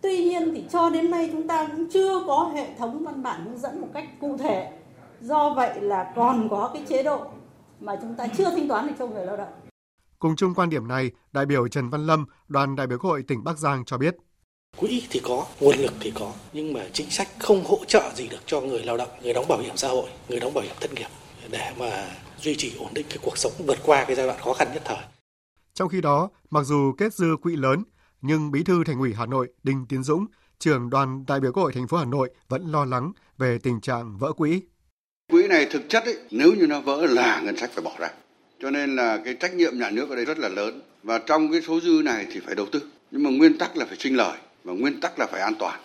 Tuy 0.00 0.24
nhiên 0.24 0.54
thì 0.54 0.64
cho 0.70 0.90
đến 0.90 1.10
nay 1.10 1.28
chúng 1.32 1.48
ta 1.48 1.68
cũng 1.72 1.90
chưa 1.90 2.24
có 2.26 2.50
hệ 2.54 2.66
thống 2.78 3.04
văn 3.04 3.22
bản 3.22 3.44
hướng 3.44 3.58
dẫn 3.58 3.80
một 3.80 3.88
cách 3.94 4.04
cụ 4.20 4.36
thể. 4.36 4.70
Do 5.20 5.54
vậy 5.54 5.80
là 5.80 6.12
còn 6.16 6.48
có 6.50 6.70
cái 6.74 6.84
chế 6.88 7.02
độ 7.02 7.26
mà 7.80 7.98
chúng 8.02 8.14
ta 8.14 8.26
chưa 8.36 8.50
thanh 8.50 8.68
toán 8.68 8.86
được 8.86 8.94
cho 8.98 9.06
người 9.06 9.26
lao 9.26 9.36
động. 9.36 9.52
Cùng 10.18 10.36
chung 10.36 10.54
quan 10.54 10.70
điểm 10.70 10.88
này, 10.88 11.10
đại 11.32 11.46
biểu 11.46 11.68
Trần 11.68 11.90
Văn 11.90 12.06
Lâm, 12.06 12.26
đoàn 12.48 12.76
đại 12.76 12.86
biểu 12.86 12.98
Quốc 12.98 13.10
hội 13.10 13.22
tỉnh 13.22 13.44
Bắc 13.44 13.58
Giang 13.58 13.84
cho 13.84 13.98
biết 13.98 14.16
Quỹ 14.76 15.06
thì 15.10 15.20
có, 15.24 15.46
nguồn 15.60 15.76
lực 15.76 15.92
thì 16.00 16.12
có, 16.14 16.32
nhưng 16.52 16.72
mà 16.72 16.80
chính 16.92 17.10
sách 17.10 17.28
không 17.38 17.64
hỗ 17.64 17.78
trợ 17.86 18.12
gì 18.14 18.28
được 18.28 18.40
cho 18.46 18.60
người 18.60 18.82
lao 18.82 18.96
động, 18.96 19.08
người 19.22 19.34
đóng 19.34 19.48
bảo 19.48 19.58
hiểm 19.58 19.76
xã 19.76 19.88
hội, 19.88 20.10
người 20.28 20.40
đóng 20.40 20.54
bảo 20.54 20.64
hiểm 20.64 20.74
thất 20.80 20.94
nghiệp 20.94 21.08
để 21.50 21.72
mà 21.78 22.06
duy 22.38 22.54
trì 22.56 22.76
ổn 22.78 22.94
định 22.94 23.06
cái 23.08 23.18
cuộc 23.22 23.38
sống 23.38 23.52
vượt 23.66 23.78
qua 23.84 24.04
cái 24.04 24.16
giai 24.16 24.26
đoạn 24.26 24.38
khó 24.40 24.52
khăn 24.52 24.68
nhất 24.74 24.82
thời. 24.84 24.98
Trong 25.74 25.88
khi 25.88 26.00
đó, 26.00 26.30
mặc 26.50 26.62
dù 26.62 26.92
kết 26.98 27.14
dư 27.14 27.36
quỹ 27.42 27.56
lớn, 27.56 27.84
nhưng 28.20 28.50
Bí 28.50 28.62
thư 28.62 28.84
Thành 28.84 28.98
ủy 28.98 29.14
Hà 29.14 29.26
Nội 29.26 29.48
Đinh 29.62 29.86
Tiến 29.88 30.02
Dũng, 30.02 30.26
trưởng 30.58 30.90
đoàn 30.90 31.24
đại 31.26 31.40
biểu 31.40 31.52
Quốc 31.52 31.62
hội 31.62 31.72
thành 31.72 31.88
phố 31.88 31.96
Hà 31.96 32.04
Nội 32.04 32.30
vẫn 32.48 32.72
lo 32.72 32.84
lắng 32.84 33.12
về 33.38 33.58
tình 33.62 33.80
trạng 33.80 34.18
vỡ 34.18 34.32
quỹ. 34.32 34.62
Quỹ 35.48 35.54
này 35.54 35.66
thực 35.70 35.88
chất 35.88 36.04
ấy, 36.04 36.18
nếu 36.30 36.52
như 36.52 36.66
nó 36.66 36.80
vỡ 36.80 37.06
là 37.06 37.40
ngân 37.40 37.56
sách 37.56 37.70
phải 37.74 37.84
bỏ 37.84 37.92
ra. 37.98 38.08
Cho 38.60 38.70
nên 38.70 38.96
là 38.96 39.20
cái 39.24 39.34
trách 39.34 39.54
nhiệm 39.54 39.78
nhà 39.78 39.90
nước 39.90 40.10
ở 40.10 40.16
đây 40.16 40.24
rất 40.24 40.38
là 40.38 40.48
lớn 40.48 40.80
và 41.02 41.18
trong 41.18 41.52
cái 41.52 41.62
số 41.62 41.80
dư 41.80 42.02
này 42.04 42.26
thì 42.32 42.40
phải 42.40 42.54
đầu 42.54 42.66
tư. 42.72 42.82
Nhưng 43.10 43.22
mà 43.22 43.30
nguyên 43.30 43.58
tắc 43.58 43.76
là 43.76 43.86
phải 43.86 43.96
sinh 43.98 44.16
lời 44.16 44.38
và 44.64 44.72
nguyên 44.72 45.00
tắc 45.00 45.18
là 45.18 45.26
phải 45.26 45.40
an 45.40 45.54
toàn. 45.58 45.80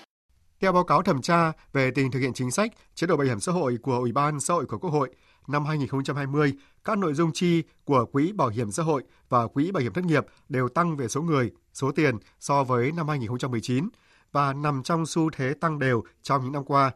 Theo 0.61 0.71
báo 0.71 0.83
cáo 0.83 1.01
thẩm 1.01 1.21
tra 1.21 1.51
về 1.73 1.91
tình 1.91 2.11
thực 2.11 2.19
hiện 2.19 2.33
chính 2.33 2.51
sách, 2.51 2.71
chế 2.95 3.07
độ 3.07 3.17
bảo 3.17 3.27
hiểm 3.27 3.39
xã 3.39 3.51
hội 3.51 3.77
của 3.81 3.97
Ủy 3.97 4.11
ban 4.11 4.39
xã 4.39 4.53
hội 4.53 4.65
của 4.65 4.77
Quốc 4.77 4.89
hội 4.89 5.09
năm 5.47 5.65
2020, 5.65 6.53
các 6.83 6.97
nội 6.97 7.13
dung 7.13 7.31
chi 7.33 7.63
của 7.85 8.05
Quỹ 8.05 8.31
Bảo 8.31 8.49
hiểm 8.49 8.71
xã 8.71 8.83
hội 8.83 9.03
và 9.29 9.47
Quỹ 9.47 9.71
Bảo 9.71 9.81
hiểm 9.81 9.93
thất 9.93 10.05
nghiệp 10.05 10.25
đều 10.49 10.69
tăng 10.69 10.97
về 10.97 11.07
số 11.07 11.21
người, 11.21 11.51
số 11.73 11.91
tiền 11.91 12.17
so 12.39 12.63
với 12.63 12.91
năm 12.91 13.07
2019 13.07 13.89
và 14.31 14.53
nằm 14.53 14.83
trong 14.83 15.05
xu 15.05 15.29
thế 15.29 15.53
tăng 15.53 15.79
đều 15.79 16.03
trong 16.21 16.43
những 16.43 16.51
năm 16.51 16.63
qua. 16.63 16.91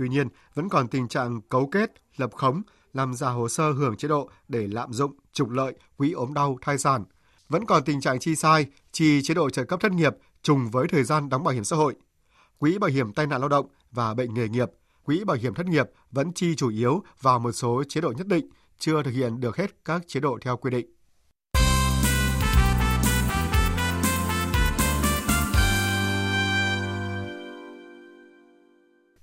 Tuy 0.00 0.08
nhiên, 0.08 0.28
vẫn 0.54 0.68
còn 0.68 0.88
tình 0.88 1.08
trạng 1.08 1.40
cấu 1.40 1.66
kết, 1.66 1.92
lập 2.16 2.30
khống, 2.34 2.62
làm 2.92 3.14
giả 3.14 3.30
hồ 3.30 3.48
sơ 3.48 3.72
hưởng 3.72 3.96
chế 3.96 4.08
độ 4.08 4.30
để 4.48 4.68
lạm 4.68 4.92
dụng, 4.92 5.12
trục 5.32 5.50
lợi, 5.50 5.74
quỹ 5.96 6.12
ốm 6.12 6.34
đau, 6.34 6.58
thai 6.62 6.78
sản. 6.78 7.04
Vẫn 7.48 7.66
còn 7.66 7.84
tình 7.84 8.00
trạng 8.00 8.18
chi 8.18 8.36
sai, 8.36 8.66
chi 8.92 9.22
chế 9.22 9.34
độ 9.34 9.50
trợ 9.50 9.64
cấp 9.64 9.80
thất 9.80 9.92
nghiệp 9.92 10.16
trùng 10.42 10.70
với 10.70 10.88
thời 10.88 11.04
gian 11.04 11.28
đóng 11.28 11.44
bảo 11.44 11.54
hiểm 11.54 11.64
xã 11.64 11.76
hội. 11.76 11.94
Quỹ 12.58 12.78
bảo 12.78 12.90
hiểm 12.90 13.12
tai 13.12 13.26
nạn 13.26 13.40
lao 13.40 13.48
động 13.48 13.66
và 13.92 14.14
bệnh 14.14 14.34
nghề 14.34 14.48
nghiệp, 14.48 14.70
quỹ 15.02 15.24
bảo 15.24 15.36
hiểm 15.36 15.54
thất 15.54 15.66
nghiệp 15.66 15.90
vẫn 16.10 16.32
chi 16.32 16.54
chủ 16.54 16.70
yếu 16.70 17.02
vào 17.20 17.38
một 17.38 17.52
số 17.52 17.82
chế 17.88 18.00
độ 18.00 18.12
nhất 18.16 18.26
định, 18.26 18.50
chưa 18.78 19.02
thực 19.02 19.10
hiện 19.10 19.40
được 19.40 19.56
hết 19.56 19.84
các 19.84 20.02
chế 20.06 20.20
độ 20.20 20.38
theo 20.42 20.56
quy 20.56 20.70
định. 20.70 20.86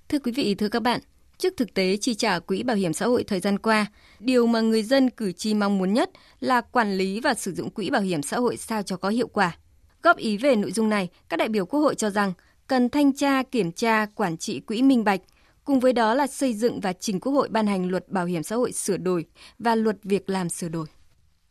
Thưa 0.08 0.18
quý 0.18 0.32
vị, 0.32 0.54
thưa 0.54 0.68
các 0.68 0.82
bạn, 0.82 1.00
trước 1.38 1.54
thực 1.56 1.74
tế 1.74 1.96
chi 1.96 2.14
trả 2.14 2.38
quỹ 2.38 2.62
bảo 2.62 2.76
hiểm 2.76 2.92
xã 2.92 3.06
hội 3.06 3.24
thời 3.24 3.40
gian 3.40 3.58
qua, 3.58 3.86
điều 4.18 4.46
mà 4.46 4.60
người 4.60 4.82
dân 4.82 5.10
cử 5.10 5.32
tri 5.32 5.54
mong 5.54 5.78
muốn 5.78 5.92
nhất 5.92 6.10
là 6.40 6.60
quản 6.60 6.94
lý 6.94 7.20
và 7.20 7.34
sử 7.34 7.54
dụng 7.54 7.70
quỹ 7.70 7.90
bảo 7.90 8.02
hiểm 8.02 8.22
xã 8.22 8.36
hội 8.36 8.56
sao 8.56 8.82
cho 8.82 8.96
có 8.96 9.08
hiệu 9.08 9.28
quả. 9.28 9.56
Góp 10.02 10.16
ý 10.16 10.36
về 10.36 10.56
nội 10.56 10.72
dung 10.72 10.88
này, 10.88 11.08
các 11.28 11.36
đại 11.36 11.48
biểu 11.48 11.66
Quốc 11.66 11.80
hội 11.80 11.94
cho 11.94 12.10
rằng 12.10 12.32
cần 12.66 12.88
thanh 12.88 13.16
tra, 13.16 13.42
kiểm 13.42 13.72
tra, 13.72 14.06
quản 14.06 14.36
trị 14.36 14.60
quỹ 14.60 14.82
minh 14.82 15.04
bạch, 15.04 15.20
cùng 15.64 15.80
với 15.80 15.92
đó 15.92 16.14
là 16.14 16.26
xây 16.26 16.54
dựng 16.54 16.80
và 16.80 16.92
trình 16.92 17.20
Quốc 17.20 17.32
hội 17.32 17.48
ban 17.48 17.66
hành 17.66 17.90
luật 17.90 18.08
bảo 18.08 18.26
hiểm 18.26 18.42
xã 18.42 18.56
hội 18.56 18.72
sửa 18.72 18.96
đổi 18.96 19.24
và 19.58 19.74
luật 19.74 19.96
việc 20.02 20.30
làm 20.30 20.48
sửa 20.48 20.68
đổi. 20.68 20.86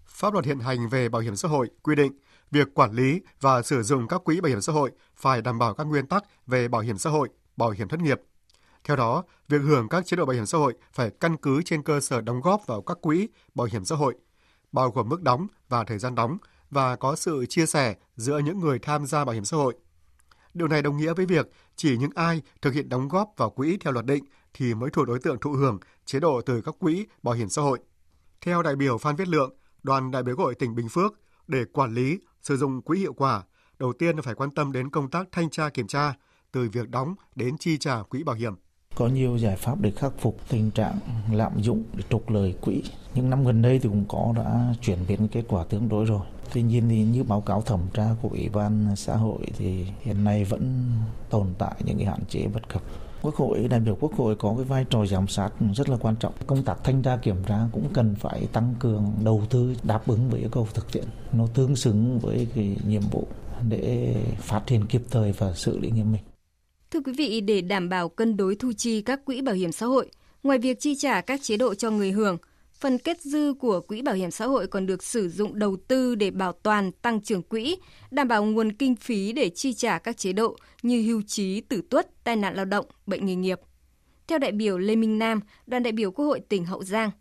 Pháp 0.06 0.34
luật 0.34 0.46
hiện 0.46 0.60
hành 0.60 0.90
về 0.90 1.10
bảo 1.10 1.22
hiểm 1.22 1.36
xã 1.36 1.48
hội 1.48 1.70
quy 1.84 1.96
định 1.96 2.12
việc 2.52 2.68
quản 2.74 2.92
lý 2.94 3.22
và 3.42 3.62
sử 3.62 3.84
dụng 3.84 4.08
các 4.08 4.22
quỹ 4.24 4.42
bảo 4.42 4.50
hiểm 4.50 4.62
xã 4.62 4.74
hội 4.74 4.92
phải 5.16 5.42
đảm 5.42 5.60
bảo 5.60 5.74
các 5.74 5.84
nguyên 5.84 6.08
tắc 6.08 6.24
về 6.48 6.68
bảo 6.68 6.82
hiểm 6.82 6.98
xã 6.98 7.10
hội, 7.10 7.30
bảo 7.58 7.70
hiểm 7.70 7.88
thất 7.88 8.00
nghiệp. 8.00 8.22
Theo 8.88 8.98
đó, 8.98 9.24
việc 9.48 9.58
hưởng 9.58 9.90
các 9.90 10.06
chế 10.06 10.18
độ 10.18 10.26
bảo 10.26 10.36
hiểm 10.36 10.46
xã 10.46 10.58
hội 10.58 10.74
phải 10.94 11.12
căn 11.20 11.38
cứ 11.38 11.62
trên 11.62 11.84
cơ 11.84 12.00
sở 12.00 12.22
đóng 12.22 12.42
góp 12.42 12.68
vào 12.68 12.82
các 12.82 12.98
quỹ 13.02 13.28
bảo 13.56 13.68
hiểm 13.72 13.86
xã 13.86 13.96
hội, 13.96 14.16
bao 14.72 14.92
gồm 14.92 15.10
mức 15.10 15.22
đóng 15.22 15.48
và 15.70 15.84
thời 15.84 16.00
gian 16.00 16.16
đóng, 16.16 16.38
và 16.70 16.96
có 16.96 17.16
sự 17.16 17.46
chia 17.50 17.66
sẻ 17.66 17.96
giữa 18.16 18.40
những 18.40 18.60
người 18.60 18.80
tham 18.80 19.06
gia 19.06 19.26
bảo 19.26 19.34
hiểm 19.34 19.46
xã 19.46 19.58
hội. 19.58 19.76
Điều 20.54 20.68
này 20.68 20.82
đồng 20.82 20.98
nghĩa 20.98 21.14
với 21.14 21.26
việc 21.26 21.50
chỉ 21.76 21.98
những 21.98 22.12
ai 22.16 22.42
thực 22.62 22.74
hiện 22.74 22.90
đóng 22.90 23.08
góp 23.08 23.34
vào 23.38 23.50
quỹ 23.50 23.78
theo 23.78 23.94
luật 23.94 24.06
định 24.06 24.26
thì 24.54 24.74
mới 24.74 24.90
thuộc 24.90 25.08
đối 25.08 25.20
tượng 25.20 25.40
thụ 25.40 25.52
hưởng 25.52 25.80
chế 26.06 26.20
độ 26.20 26.42
từ 26.42 26.62
các 26.62 26.76
quỹ 26.80 27.06
bảo 27.24 27.36
hiểm 27.36 27.50
xã 27.50 27.62
hội. 27.62 27.80
Theo 28.42 28.64
đại 28.64 28.76
biểu 28.76 28.98
Phan 28.98 29.16
Viết 29.16 29.28
Lượng, 29.28 29.56
đoàn 29.84 30.12
đại 30.12 30.24
biểu 30.24 30.36
Quốc 30.36 30.46
hội 30.46 30.56
tỉnh 30.56 30.76
Bình 30.76 30.90
Phước, 30.90 31.14
để 31.48 31.66
quản 31.74 31.94
lý, 31.94 32.20
sử 32.42 32.58
dụng 32.58 32.82
quỹ 32.82 33.00
hiệu 33.00 33.14
quả, 33.14 33.44
đầu 33.80 33.94
tiên 33.94 34.22
phải 34.22 34.36
quan 34.36 34.52
tâm 34.52 34.72
đến 34.72 34.90
công 34.90 35.10
tác 35.10 35.28
thanh 35.32 35.50
tra 35.50 35.70
kiểm 35.70 35.88
tra, 35.88 36.14
từ 36.52 36.70
việc 36.74 36.90
đóng 36.90 37.16
đến 37.36 37.58
chi 37.58 37.78
trả 37.78 38.04
quỹ 38.04 38.24
bảo 38.24 38.36
hiểm 38.36 38.54
có 38.98 39.08
nhiều 39.08 39.38
giải 39.38 39.56
pháp 39.56 39.82
để 39.82 39.92
khắc 39.92 40.14
phục 40.20 40.38
tình 40.50 40.72
trạng 40.72 41.00
lạm 41.32 41.62
dụng 41.62 41.84
để 41.94 42.04
trục 42.10 42.30
lời 42.30 42.56
quỹ. 42.62 42.84
Những 43.16 43.30
năm 43.30 43.46
gần 43.46 43.62
đây 43.62 43.80
thì 43.80 43.90
cũng 43.90 44.06
có 44.08 44.34
đã 44.36 44.74
chuyển 44.82 44.98
biến 45.08 45.28
kết 45.28 45.44
quả 45.48 45.64
tương 45.70 45.90
đối 45.90 46.06
rồi. 46.06 46.22
Tuy 46.54 46.62
nhiên 46.62 46.90
thì 46.90 47.04
như 47.04 47.24
báo 47.24 47.42
cáo 47.42 47.62
thẩm 47.62 47.80
tra 47.94 48.10
của 48.22 48.30
Ủy 48.30 48.50
ban 48.50 48.96
xã 48.96 49.16
hội 49.16 49.38
thì 49.58 49.86
hiện 50.02 50.24
nay 50.24 50.44
vẫn 50.44 50.92
tồn 51.30 51.48
tại 51.58 51.76
những 51.86 51.98
cái 51.98 52.06
hạn 52.06 52.20
chế 52.30 52.48
bất 52.54 52.70
cập. 52.70 52.82
Quốc 53.22 53.36
hội, 53.36 53.68
đại 53.68 53.80
biểu 53.80 53.98
Quốc 54.00 54.14
hội 54.18 54.36
có 54.36 54.54
cái 54.56 54.66
vai 54.66 54.86
trò 54.90 55.06
giám 55.06 55.28
sát 55.28 55.50
rất 55.74 55.90
là 55.90 55.98
quan 55.98 56.16
trọng. 56.16 56.34
Công 56.48 56.64
tác 56.64 56.84
thanh 56.84 57.02
tra 57.02 57.18
kiểm 57.18 57.44
tra 57.48 57.60
cũng 57.72 57.88
cần 57.94 58.16
phải 58.16 58.48
tăng 58.54 58.76
cường 58.80 59.14
đầu 59.24 59.44
tư 59.50 59.76
đáp 59.84 60.08
ứng 60.08 60.30
với 60.30 60.40
yêu 60.40 60.50
cầu 60.50 60.68
thực 60.74 60.92
tiễn. 60.92 61.06
Nó 61.34 61.48
tương 61.54 61.76
xứng 61.76 62.20
với 62.20 62.48
cái 62.56 62.78
nhiệm 62.88 63.02
vụ 63.02 63.28
để 63.70 64.16
phát 64.38 64.70
hiện 64.70 64.86
kịp 64.86 65.02
thời 65.12 65.32
và 65.32 65.54
xử 65.54 65.80
lý 65.80 65.92
nghiêm 65.92 66.12
minh. 66.12 66.22
Thưa 66.92 67.00
quý 67.00 67.14
vị, 67.14 67.42
để 67.42 67.62
đảm 67.62 67.90
bảo 67.90 68.10
cân 68.10 68.38
đối 68.38 68.56
thu 68.56 68.74
chi 68.78 69.02
các 69.02 69.26
quỹ 69.26 69.42
bảo 69.42 69.56
hiểm 69.56 69.72
xã 69.72 69.86
hội, 69.86 70.12
ngoài 70.44 70.60
việc 70.60 70.80
chi 70.80 70.96
trả 70.96 71.22
các 71.22 71.42
chế 71.44 71.58
độ 71.58 71.76
cho 71.76 71.92
người 71.92 72.12
hưởng, 72.12 72.38
phần 72.74 72.98
kết 72.98 73.22
dư 73.22 73.54
của 73.60 73.82
quỹ 73.82 74.02
bảo 74.02 74.16
hiểm 74.16 74.32
xã 74.32 74.46
hội 74.46 74.68
còn 74.68 74.86
được 74.86 75.04
sử 75.04 75.30
dụng 75.30 75.60
đầu 75.60 75.78
tư 75.88 76.16
để 76.16 76.32
bảo 76.32 76.52
toàn 76.52 76.92
tăng 76.92 77.22
trưởng 77.22 77.44
quỹ, 77.44 77.78
đảm 78.12 78.28
bảo 78.28 78.46
nguồn 78.46 78.72
kinh 78.72 78.96
phí 78.96 79.32
để 79.32 79.50
chi 79.50 79.74
trả 79.74 80.00
các 80.00 80.18
chế 80.18 80.34
độ 80.34 80.56
như 80.82 81.02
hưu 81.02 81.22
trí, 81.22 81.62
tử 81.62 81.82
tuất, 81.90 82.24
tai 82.24 82.36
nạn 82.36 82.56
lao 82.56 82.66
động, 82.66 82.86
bệnh 83.06 83.26
nghề 83.26 83.36
nghiệp. 83.36 83.60
Theo 84.28 84.40
đại 84.40 84.52
biểu 84.52 84.78
Lê 84.78 84.96
Minh 84.96 85.20
Nam, 85.20 85.40
đoàn 85.68 85.84
đại 85.84 85.92
biểu 85.92 86.12
Quốc 86.12 86.26
hội 86.26 86.40
tỉnh 86.40 86.66
Hậu 86.66 86.84
Giang, 86.84 87.12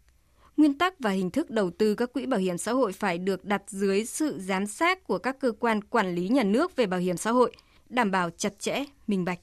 nguyên 0.56 0.78
tắc 0.78 1.00
và 1.00 1.10
hình 1.10 1.30
thức 1.30 1.50
đầu 1.50 1.70
tư 1.70 1.94
các 1.94 2.12
quỹ 2.12 2.26
bảo 2.26 2.40
hiểm 2.40 2.58
xã 2.58 2.72
hội 2.72 2.92
phải 2.92 3.18
được 3.18 3.44
đặt 3.44 3.62
dưới 3.66 4.04
sự 4.04 4.38
giám 4.38 4.66
sát 4.66 5.04
của 5.04 5.18
các 5.18 5.40
cơ 5.40 5.52
quan 5.60 5.84
quản 5.84 6.14
lý 6.14 6.28
nhà 6.28 6.42
nước 6.42 6.76
về 6.76 6.86
bảo 6.86 7.00
hiểm 7.00 7.16
xã 7.16 7.30
hội, 7.30 7.52
đảm 7.88 8.10
bảo 8.10 8.30
chặt 8.30 8.58
chẽ, 8.58 8.84
minh 9.06 9.24
bạch. 9.24 9.38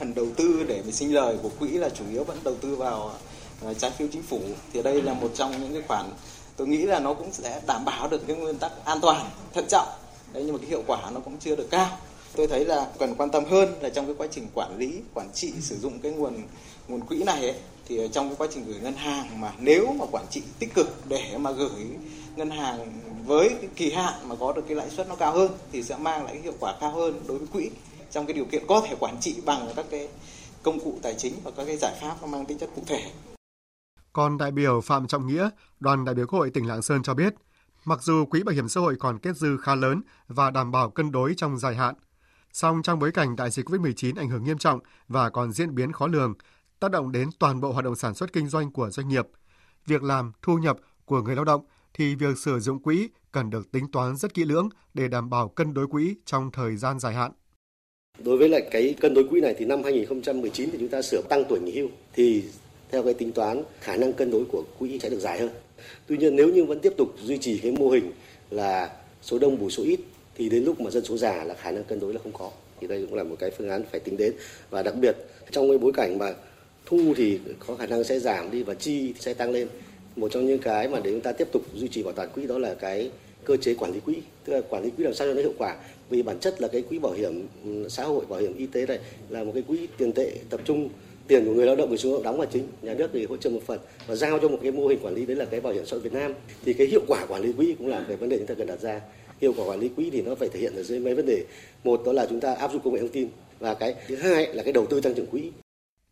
Phần 0.00 0.14
đầu 0.14 0.26
tư 0.36 0.64
để 0.68 0.82
sinh 0.92 1.14
lời 1.14 1.36
của 1.42 1.48
quỹ 1.58 1.68
là 1.68 1.88
chủ 1.88 2.04
yếu 2.10 2.24
vẫn 2.24 2.38
đầu 2.44 2.54
tư 2.60 2.76
vào 2.76 3.12
ờ, 3.62 3.74
trái 3.74 3.90
phiếu 3.90 4.08
chính 4.12 4.22
phủ. 4.22 4.40
Thì 4.72 4.82
đây 4.82 5.02
là 5.02 5.14
một 5.14 5.30
trong 5.34 5.60
những 5.60 5.72
cái 5.72 5.82
khoản 5.88 6.10
tôi 6.56 6.66
nghĩ 6.66 6.78
là 6.78 7.00
nó 7.00 7.14
cũng 7.14 7.32
sẽ 7.32 7.60
đảm 7.66 7.84
bảo 7.84 8.08
được 8.08 8.26
cái 8.26 8.36
nguyên 8.36 8.58
tắc 8.58 8.72
an 8.84 8.98
toàn 9.02 9.30
thận 9.52 9.64
trọng. 9.68 9.88
Đấy 10.32 10.42
nhưng 10.46 10.52
mà 10.52 10.58
cái 10.58 10.68
hiệu 10.68 10.82
quả 10.86 11.10
nó 11.10 11.20
cũng 11.20 11.36
chưa 11.40 11.56
được 11.56 11.70
cao. 11.70 11.98
Tôi 12.36 12.46
thấy 12.46 12.64
là 12.64 12.86
cần 12.98 13.14
quan 13.14 13.30
tâm 13.30 13.44
hơn 13.44 13.74
là 13.80 13.88
trong 13.88 14.06
cái 14.06 14.14
quá 14.18 14.26
trình 14.30 14.46
quản 14.54 14.78
lý 14.78 15.00
quản 15.14 15.32
trị 15.34 15.52
sử 15.60 15.76
dụng 15.76 15.98
cái 16.00 16.12
nguồn 16.12 16.42
nguồn 16.88 17.00
quỹ 17.00 17.22
này 17.22 17.40
ấy, 17.40 17.56
thì 17.88 18.08
trong 18.12 18.28
cái 18.28 18.36
quá 18.38 18.46
trình 18.54 18.64
gửi 18.66 18.80
ngân 18.82 18.94
hàng 18.94 19.40
mà 19.40 19.52
nếu 19.58 19.86
mà 19.98 20.04
quản 20.10 20.24
trị 20.30 20.42
tích 20.58 20.74
cực 20.74 21.08
để 21.08 21.38
mà 21.38 21.50
gửi 21.50 21.86
ngân 22.36 22.50
hàng 22.50 22.92
với 23.26 23.48
cái 23.48 23.70
kỳ 23.76 23.92
hạn 23.92 24.14
mà 24.24 24.34
có 24.34 24.52
được 24.52 24.62
cái 24.68 24.76
lãi 24.76 24.90
suất 24.90 25.08
nó 25.08 25.14
cao 25.14 25.32
hơn 25.32 25.50
thì 25.72 25.82
sẽ 25.82 25.96
mang 25.96 26.24
lại 26.24 26.32
cái 26.34 26.42
hiệu 26.42 26.54
quả 26.60 26.74
cao 26.80 26.90
hơn 26.90 27.20
đối 27.26 27.38
với 27.38 27.48
quỹ 27.52 27.70
trong 28.10 28.26
cái 28.26 28.34
điều 28.34 28.44
kiện 28.44 28.66
có 28.66 28.82
thể 28.88 28.96
quản 29.00 29.20
trị 29.20 29.40
bằng 29.46 29.68
các 29.76 29.86
cái 29.90 30.08
công 30.62 30.80
cụ 30.80 30.98
tài 31.02 31.14
chính 31.18 31.34
và 31.44 31.50
các 31.56 31.64
cái 31.64 31.76
giải 31.76 31.98
pháp 32.00 32.16
nó 32.22 32.26
mang 32.26 32.46
tính 32.46 32.58
chất 32.58 32.70
cụ 32.76 32.82
thể. 32.86 33.12
Còn 34.12 34.38
đại 34.38 34.50
biểu 34.50 34.80
Phạm 34.80 35.06
Trọng 35.06 35.26
Nghĩa, 35.26 35.50
đoàn 35.80 36.04
đại 36.04 36.14
biểu 36.14 36.26
Quốc 36.26 36.38
hội 36.38 36.50
tỉnh 36.50 36.68
Lạng 36.68 36.82
Sơn 36.82 37.02
cho 37.02 37.14
biết, 37.14 37.34
mặc 37.84 38.02
dù 38.02 38.24
quỹ 38.24 38.42
bảo 38.42 38.54
hiểm 38.54 38.68
xã 38.68 38.80
hội 38.80 38.96
còn 38.98 39.18
kết 39.18 39.36
dư 39.36 39.56
khá 39.56 39.74
lớn 39.74 40.02
và 40.28 40.50
đảm 40.50 40.70
bảo 40.70 40.90
cân 40.90 41.12
đối 41.12 41.34
trong 41.36 41.58
dài 41.58 41.76
hạn, 41.76 41.94
song 42.52 42.82
trong 42.82 42.98
bối 42.98 43.12
cảnh 43.12 43.36
đại 43.36 43.50
dịch 43.50 43.66
COVID-19 43.68 44.14
ảnh 44.16 44.28
hưởng 44.28 44.44
nghiêm 44.44 44.58
trọng 44.58 44.80
và 45.08 45.30
còn 45.30 45.52
diễn 45.52 45.74
biến 45.74 45.92
khó 45.92 46.06
lường, 46.06 46.34
tác 46.80 46.90
động 46.90 47.12
đến 47.12 47.28
toàn 47.38 47.60
bộ 47.60 47.72
hoạt 47.72 47.84
động 47.84 47.96
sản 47.96 48.14
xuất 48.14 48.32
kinh 48.32 48.48
doanh 48.48 48.72
của 48.72 48.90
doanh 48.90 49.08
nghiệp, 49.08 49.26
việc 49.86 50.02
làm, 50.02 50.32
thu 50.42 50.58
nhập 50.58 50.76
của 51.04 51.22
người 51.22 51.36
lao 51.36 51.44
động 51.44 51.66
thì 51.94 52.14
việc 52.14 52.38
sử 52.38 52.60
dụng 52.60 52.82
quỹ 52.82 53.08
cần 53.32 53.50
được 53.50 53.72
tính 53.72 53.90
toán 53.90 54.16
rất 54.16 54.34
kỹ 54.34 54.44
lưỡng 54.44 54.68
để 54.94 55.08
đảm 55.08 55.30
bảo 55.30 55.48
cân 55.48 55.74
đối 55.74 55.86
quỹ 55.86 56.16
trong 56.24 56.50
thời 56.50 56.76
gian 56.76 56.98
dài 56.98 57.14
hạn. 57.14 57.32
Đối 58.18 58.36
với 58.36 58.48
lại 58.48 58.62
cái 58.70 58.94
cân 59.00 59.14
đối 59.14 59.24
quỹ 59.24 59.40
này 59.40 59.54
thì 59.58 59.64
năm 59.64 59.82
2019 59.82 60.70
thì 60.70 60.78
chúng 60.78 60.88
ta 60.88 61.02
sửa 61.02 61.22
tăng 61.28 61.44
tuổi 61.48 61.60
nghỉ 61.60 61.72
hưu 61.72 61.88
thì 62.12 62.42
theo 62.90 63.02
cái 63.02 63.14
tính 63.14 63.32
toán, 63.32 63.62
khả 63.80 63.96
năng 63.96 64.12
cân 64.12 64.30
đối 64.30 64.44
của 64.44 64.62
quỹ 64.78 64.98
sẽ 65.02 65.08
được 65.08 65.20
dài 65.20 65.38
hơn. 65.38 65.50
Tuy 66.06 66.16
nhiên 66.16 66.36
nếu 66.36 66.48
như 66.48 66.64
vẫn 66.64 66.80
tiếp 66.80 66.92
tục 66.96 67.08
duy 67.22 67.38
trì 67.38 67.58
cái 67.58 67.72
mô 67.72 67.90
hình 67.90 68.12
là 68.50 68.90
số 69.22 69.38
đông 69.38 69.58
bù 69.58 69.70
số 69.70 69.82
ít, 69.82 70.00
thì 70.36 70.48
đến 70.48 70.64
lúc 70.64 70.80
mà 70.80 70.90
dân 70.90 71.04
số 71.04 71.16
già 71.16 71.44
là 71.44 71.54
khả 71.54 71.70
năng 71.70 71.84
cân 71.84 72.00
đối 72.00 72.14
là 72.14 72.20
không 72.22 72.32
có. 72.32 72.50
Thì 72.80 72.86
đây 72.86 73.06
cũng 73.06 73.14
là 73.14 73.24
một 73.24 73.36
cái 73.38 73.50
phương 73.50 73.70
án 73.70 73.82
phải 73.90 74.00
tính 74.00 74.16
đến 74.16 74.32
và 74.70 74.82
đặc 74.82 74.94
biệt, 74.94 75.16
trong 75.50 75.68
cái 75.68 75.78
bối 75.78 75.92
cảnh 75.92 76.18
mà 76.18 76.34
thu 76.86 77.14
thì 77.16 77.38
có 77.66 77.76
khả 77.76 77.86
năng 77.86 78.04
sẽ 78.04 78.18
giảm 78.18 78.50
đi 78.50 78.62
và 78.62 78.74
chi 78.74 79.14
sẽ 79.20 79.34
tăng 79.34 79.50
lên. 79.50 79.68
Một 80.16 80.32
trong 80.32 80.46
những 80.46 80.58
cái 80.58 80.88
mà 80.88 81.00
để 81.00 81.10
chúng 81.10 81.20
ta 81.20 81.32
tiếp 81.32 81.48
tục 81.52 81.62
duy 81.74 81.88
trì 81.88 82.02
bảo 82.02 82.12
toàn 82.12 82.28
quỹ 82.34 82.46
đó 82.46 82.58
là 82.58 82.74
cái 82.74 83.10
cơ 83.44 83.56
chế 83.56 83.74
quản 83.74 83.92
lý 83.92 84.00
quỹ, 84.00 84.16
tức 84.44 84.52
là 84.52 84.60
quản 84.60 84.82
lý 84.82 84.90
quỹ 84.90 85.04
làm 85.04 85.14
sao 85.14 85.28
cho 85.28 85.34
nó 85.34 85.40
hiệu 85.40 85.52
quả. 85.58 85.76
Vì 86.10 86.22
bản 86.22 86.40
chất 86.40 86.60
là 86.60 86.68
cái 86.68 86.82
quỹ 86.82 86.98
bảo 86.98 87.12
hiểm 87.12 87.46
ừ, 87.64 87.88
xã 87.88 88.04
hội, 88.04 88.26
bảo 88.26 88.40
hiểm 88.40 88.56
y 88.56 88.66
tế 88.66 88.86
này 88.86 88.98
là 89.28 89.44
một 89.44 89.50
cái 89.54 89.62
quỹ 89.62 89.88
tiền 89.98 90.12
tệ 90.12 90.32
tập 90.50 90.60
trung 90.64 90.88
tiền 91.28 91.46
của 91.46 91.52
người 91.52 91.66
lao 91.66 91.76
động 91.76 91.88
người 91.88 91.98
sử 91.98 92.10
dụng 92.10 92.22
đóng 92.22 92.38
vào 92.38 92.46
chính 92.52 92.68
nhà 92.82 92.94
nước 92.94 93.10
thì 93.12 93.26
hỗ 93.26 93.36
trợ 93.36 93.50
một 93.50 93.60
phần 93.66 93.80
và 94.06 94.14
giao 94.14 94.38
cho 94.38 94.48
một 94.48 94.58
cái 94.62 94.72
mô 94.72 94.86
hình 94.86 94.98
quản 95.02 95.14
lý 95.14 95.26
đấy 95.26 95.36
là 95.36 95.44
cái 95.44 95.60
bảo 95.60 95.72
hiểm 95.72 95.86
xã 95.86 95.96
hội 95.96 96.00
Việt 96.00 96.12
Nam. 96.12 96.32
Thì 96.64 96.72
cái 96.72 96.86
hiệu 96.86 97.02
quả 97.06 97.26
quản 97.26 97.42
lý 97.42 97.52
quỹ 97.52 97.74
cũng 97.78 97.88
là 97.88 98.04
cái 98.08 98.16
vấn 98.16 98.28
đề 98.28 98.38
chúng 98.38 98.46
ta 98.46 98.54
cần 98.54 98.66
đặt 98.66 98.80
ra. 98.80 99.00
Hiệu 99.40 99.54
quả 99.56 99.66
quản 99.66 99.80
lý 99.80 99.88
quỹ 99.88 100.10
thì 100.10 100.22
nó 100.22 100.34
phải 100.34 100.48
thể 100.48 100.60
hiện 100.60 100.76
ở 100.76 100.82
dưới 100.82 101.00
mấy 101.00 101.14
vấn 101.14 101.26
đề. 101.26 101.44
Một 101.84 102.02
đó 102.06 102.12
là 102.12 102.26
chúng 102.30 102.40
ta 102.40 102.54
áp 102.54 102.72
dụng 102.72 102.82
công 102.84 102.94
nghệ 102.94 103.00
thông 103.00 103.08
tin 103.08 103.28
và 103.60 103.74
cái 103.74 103.94
thứ 104.08 104.16
hai 104.16 104.54
là 104.54 104.62
cái 104.62 104.72
đầu 104.72 104.86
tư 104.86 105.00
tăng 105.00 105.14
trưởng 105.14 105.26
quỹ. 105.26 105.50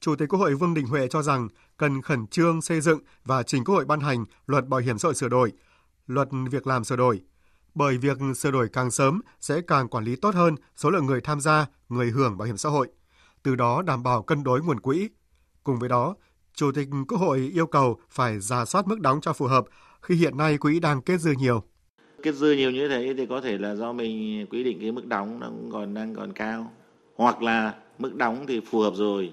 Chủ 0.01 0.17
tịch 0.17 0.29
Quốc 0.29 0.39
hội 0.39 0.55
Vương 0.55 0.75
Đình 0.75 0.87
Huệ 0.87 1.09
cho 1.11 1.23
rằng 1.23 1.49
cần 1.77 2.03
khẩn 2.03 2.27
trương 2.27 2.63
xây 2.63 2.81
dựng 2.81 2.99
và 3.25 3.43
trình 3.43 3.65
Quốc 3.65 3.75
hội 3.75 3.85
ban 3.85 4.01
hành 4.01 4.25
luật 4.47 4.69
bảo 4.69 4.81
hiểm 4.81 4.99
xã 4.99 5.07
hội 5.07 5.15
sửa 5.15 5.29
đổi, 5.29 5.53
luật 6.07 6.29
việc 6.51 6.67
làm 6.67 6.85
sửa 6.85 6.97
đổi. 6.97 7.21
Bởi 7.75 7.99
việc 7.99 8.19
sửa 8.37 8.51
đổi 8.51 8.69
càng 8.69 8.91
sớm 8.91 9.21
sẽ 9.41 9.61
càng 9.61 9.89
quản 9.89 10.05
lý 10.05 10.17
tốt 10.17 10.35
hơn 10.35 10.55
số 10.77 10.91
lượng 10.91 11.07
người 11.07 11.21
tham 11.21 11.41
gia, 11.41 11.67
người 11.89 12.11
hưởng 12.11 12.39
bảo 12.39 12.47
hiểm 12.47 12.57
xã 12.57 12.69
hội, 12.69 12.89
từ 13.43 13.57
đó 13.57 13.83
đảm 13.83 14.03
bảo 14.03 14.23
cân 14.23 14.45
đối 14.45 14.63
nguồn 14.63 14.81
quỹ. 14.81 15.09
Cùng 15.65 15.79
với 15.79 15.89
đó, 15.89 16.15
Chủ 16.55 16.73
tịch 16.73 16.89
Quốc 17.09 17.19
hội 17.19 17.51
yêu 17.55 17.67
cầu 17.67 18.01
phải 18.11 18.41
giả 18.41 18.65
soát 18.65 18.89
mức 18.89 19.01
đóng 19.01 19.21
cho 19.21 19.33
phù 19.33 19.47
hợp 19.47 19.65
khi 20.03 20.15
hiện 20.15 20.37
nay 20.37 20.59
quỹ 20.59 20.81
đang 20.81 21.03
kết 21.03 21.21
dư 21.21 21.33
nhiều. 21.33 21.63
Kết 22.23 22.35
dư 22.35 22.53
nhiều 22.53 22.71
như 22.71 22.89
thế 22.89 23.15
thì 23.17 23.27
có 23.27 23.41
thể 23.41 23.59
là 23.59 23.75
do 23.75 23.93
mình 23.93 24.47
quy 24.51 24.65
định 24.65 24.79
cái 24.81 24.93
mức 24.93 25.07
đóng 25.07 25.41
nó 25.41 25.51
còn 25.73 25.95
đang 25.95 26.15
còn 26.15 26.33
cao 26.33 26.73
hoặc 27.17 27.43
là 27.43 27.75
mức 27.99 28.15
đóng 28.15 28.45
thì 28.49 28.61
phù 28.71 28.81
hợp 28.81 28.93
rồi 28.97 29.33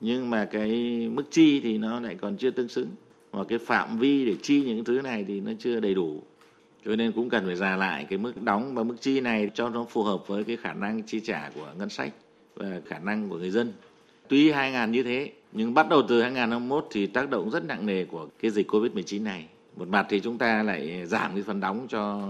nhưng 0.00 0.30
mà 0.30 0.44
cái 0.44 0.70
mức 1.12 1.22
chi 1.30 1.60
thì 1.60 1.78
nó 1.78 2.00
lại 2.00 2.16
còn 2.20 2.36
chưa 2.36 2.50
tương 2.50 2.68
xứng 2.68 2.88
hoặc 3.32 3.46
cái 3.48 3.58
phạm 3.58 3.98
vi 3.98 4.24
để 4.24 4.36
chi 4.42 4.62
những 4.62 4.84
thứ 4.84 5.00
này 5.02 5.24
thì 5.28 5.40
nó 5.40 5.52
chưa 5.58 5.80
đầy 5.80 5.94
đủ 5.94 6.22
cho 6.84 6.96
nên 6.96 7.12
cũng 7.12 7.28
cần 7.28 7.46
phải 7.46 7.56
giả 7.56 7.76
lại 7.76 8.06
cái 8.10 8.18
mức 8.18 8.42
đóng 8.42 8.74
và 8.74 8.82
mức 8.82 8.96
chi 9.00 9.20
này 9.20 9.50
cho 9.54 9.68
nó 9.68 9.84
phù 9.90 10.02
hợp 10.02 10.26
với 10.26 10.44
cái 10.44 10.56
khả 10.56 10.74
năng 10.74 11.02
chi 11.02 11.20
trả 11.20 11.50
của 11.54 11.72
ngân 11.78 11.88
sách 11.88 12.12
và 12.56 12.80
khả 12.86 12.98
năng 12.98 13.28
của 13.28 13.38
người 13.38 13.50
dân 13.50 13.72
tuy 14.32 14.50
2000 14.50 14.92
như 14.92 15.02
thế, 15.02 15.32
nhưng 15.52 15.74
bắt 15.74 15.88
đầu 15.88 16.02
từ 16.08 16.22
2021 16.22 16.86
thì 16.90 17.06
tác 17.06 17.30
động 17.30 17.50
rất 17.50 17.64
nặng 17.64 17.86
nề 17.86 18.04
của 18.04 18.28
cái 18.40 18.50
dịch 18.50 18.70
Covid-19 18.70 19.22
này. 19.22 19.46
Một 19.76 19.88
mặt 19.88 20.06
thì 20.08 20.20
chúng 20.20 20.38
ta 20.38 20.62
lại 20.62 21.06
giảm 21.06 21.34
cái 21.34 21.42
phần 21.42 21.60
đóng 21.60 21.86
cho 21.88 22.28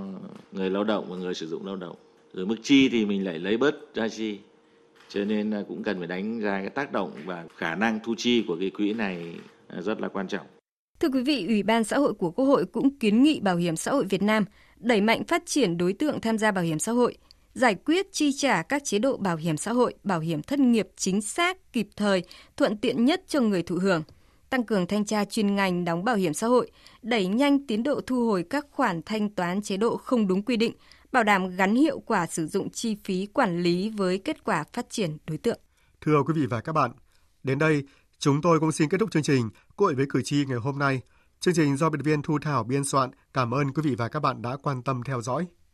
người 0.52 0.71
lao 0.71 0.85
động 0.85 1.06
và 1.09 1.16
người 1.16 1.35
sử 1.35 1.47
dụng 1.47 1.66
lao 1.66 1.76
động. 1.76 1.97
Rồi 2.35 2.47
mức 2.47 2.56
chi 2.62 2.88
thì 2.88 3.06
mình 3.06 3.25
lại 3.25 3.38
lấy 3.38 3.56
bớt 3.56 3.94
ra 3.94 4.09
chi 4.09 4.38
cho 5.09 5.25
nên 5.25 5.64
cũng 5.68 5.82
cần 5.82 5.99
phải 5.99 6.06
đánh 6.06 6.40
giá 6.40 6.61
cái 6.61 6.71
tác 6.71 6.92
động 6.92 7.12
và 7.25 7.44
khả 7.56 7.75
năng 7.75 8.00
thu 8.04 8.14
chi 8.18 8.44
của 8.49 8.56
cái 8.61 8.71
quỹ 8.71 8.92
này 8.92 9.35
rất 9.78 10.00
là 10.00 10.09
quan 10.09 10.28
trọng. 10.28 10.47
Thưa 11.02 11.09
quý 11.09 11.23
vị, 11.23 11.47
Ủy 11.47 11.62
ban 11.62 11.85
xã 11.85 11.99
hội 11.99 12.14
của 12.14 12.30
Quốc 12.30 12.44
hội 12.44 12.64
cũng 12.66 12.99
kiến 12.99 13.23
nghị 13.23 13.40
Bảo 13.40 13.56
hiểm 13.56 13.76
xã 13.76 13.90
hội 13.90 14.04
Việt 14.11 14.23
Nam 14.23 14.44
đẩy 14.76 15.00
mạnh 15.00 15.25
phát 15.25 15.42
triển 15.47 15.78
đối 15.78 15.92
tượng 15.92 16.21
tham 16.21 16.38
gia 16.38 16.50
bảo 16.50 16.64
hiểm 16.64 16.78
xã 16.78 16.92
hội, 16.92 17.16
giải 17.54 17.75
quyết 17.75 18.12
chi 18.12 18.32
trả 18.32 18.62
các 18.62 18.85
chế 18.85 18.99
độ 18.99 19.16
bảo 19.16 19.37
hiểm 19.37 19.56
xã 19.56 19.73
hội, 19.73 19.94
bảo 20.04 20.21
hiểm 20.21 20.42
thất 20.42 20.59
nghiệp 20.59 20.88
chính 20.97 21.21
xác, 21.23 21.73
kịp 21.73 21.88
thời, 21.97 22.23
thuận 22.56 22.76
tiện 22.76 23.04
nhất 23.04 23.23
cho 23.28 23.40
người 23.40 23.62
thụ 23.62 23.76
hưởng, 23.76 24.02
tăng 24.50 24.64
cường 24.64 24.87
thanh 24.87 25.04
tra 25.04 25.25
chuyên 25.25 25.54
ngành 25.54 25.85
đóng 25.85 26.04
bảo 26.04 26.16
hiểm 26.16 26.35
xã 26.35 26.47
hội, 26.47 26.71
đẩy 27.02 27.26
nhanh 27.26 27.66
tiến 27.66 27.82
độ 27.82 28.00
thu 28.06 28.26
hồi 28.26 28.44
các 28.50 28.66
khoản 28.71 29.00
thanh 29.06 29.30
toán 29.30 29.62
chế 29.62 29.76
độ 29.76 29.97
không 29.97 30.26
đúng 30.26 30.42
quy 30.42 30.56
định, 30.56 30.73
bảo 31.12 31.25
đảm 31.25 31.56
gắn 31.56 31.75
hiệu 31.75 32.00
quả 32.00 32.26
sử 32.26 32.47
dụng 32.47 32.71
chi 32.71 32.97
phí 33.04 33.26
quản 33.26 33.62
lý 33.62 33.88
với 33.88 34.18
kết 34.18 34.44
quả 34.44 34.64
phát 34.73 34.90
triển 34.90 35.18
đối 35.26 35.38
tượng. 35.38 35.59
Thưa 36.00 36.23
quý 36.26 36.35
vị 36.37 36.47
và 36.47 36.61
các 36.61 36.73
bạn, 36.73 36.90
đến 37.42 37.59
đây 37.59 37.82
chúng 38.23 38.43
tôi 38.43 38.61
cũng 38.61 38.73
xin 38.73 38.88
kết 38.88 38.99
thúc 38.99 39.11
chương 39.11 39.23
trình 39.23 39.50
Cội 39.76 39.95
với 39.95 40.07
cử 40.09 40.23
tri 40.25 40.45
ngày 40.45 40.59
hôm 40.59 40.79
nay. 40.79 41.00
Chương 41.41 41.55
trình 41.55 41.76
do 41.76 41.91
biên 41.91 42.02
viên 42.02 42.23
Thu 42.23 42.38
Thảo 42.43 42.64
biên 42.64 42.85
soạn. 42.85 43.11
Cảm 43.35 43.55
ơn 43.55 43.73
quý 43.73 43.83
vị 43.85 43.95
và 43.95 44.09
các 44.09 44.21
bạn 44.21 44.43
đã 44.43 44.57
quan 44.62 44.83
tâm 44.83 45.02
theo 45.02 45.21
dõi. 45.21 45.47